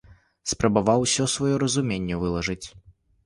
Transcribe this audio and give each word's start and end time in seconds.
Спрабаваў 0.51 1.03
усё 1.07 1.27
сваё 1.35 1.53
разуменне 1.63 2.15
вылажыць. 2.23 2.61